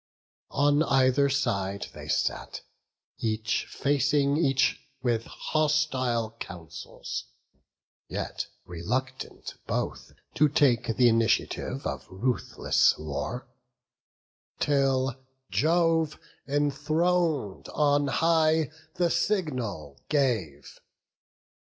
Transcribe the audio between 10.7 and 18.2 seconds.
th' initiative of ruthless war; Till Jove, enthron'd on